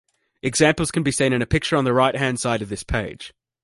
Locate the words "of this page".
2.63-3.35